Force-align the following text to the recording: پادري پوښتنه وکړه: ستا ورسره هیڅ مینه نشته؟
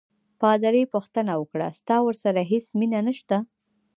پادري 0.41 0.83
پوښتنه 0.93 1.31
وکړه: 1.41 1.67
ستا 1.79 1.95
ورسره 2.07 2.41
هیڅ 2.51 2.65
مینه 2.79 2.99
نشته؟ 3.07 3.37